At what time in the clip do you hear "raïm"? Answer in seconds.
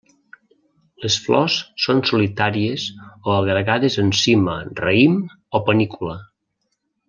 4.83-5.21